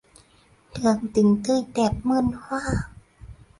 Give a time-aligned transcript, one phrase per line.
[0.75, 2.61] Đường tình tươi đẹp muôn hoa.